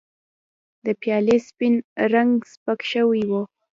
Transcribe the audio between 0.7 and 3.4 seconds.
د پیالې سپین رنګ سپک شوی و.